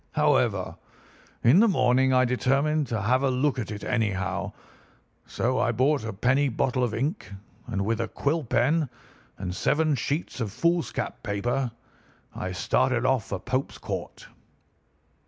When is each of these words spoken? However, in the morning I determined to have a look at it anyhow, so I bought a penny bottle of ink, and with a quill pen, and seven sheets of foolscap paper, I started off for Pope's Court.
However, 0.13 0.77
in 1.43 1.59
the 1.59 1.67
morning 1.67 2.11
I 2.11 2.25
determined 2.25 2.87
to 2.87 3.03
have 3.03 3.21
a 3.21 3.29
look 3.29 3.59
at 3.59 3.69
it 3.69 3.83
anyhow, 3.83 4.51
so 5.27 5.59
I 5.59 5.71
bought 5.71 6.03
a 6.03 6.11
penny 6.11 6.49
bottle 6.49 6.83
of 6.83 6.95
ink, 6.95 7.31
and 7.67 7.85
with 7.85 8.01
a 8.01 8.07
quill 8.07 8.43
pen, 8.43 8.89
and 9.37 9.53
seven 9.55 9.93
sheets 9.93 10.39
of 10.41 10.51
foolscap 10.51 11.21
paper, 11.21 11.69
I 12.33 12.51
started 12.51 13.05
off 13.05 13.25
for 13.27 13.37
Pope's 13.39 13.77
Court. 13.77 14.25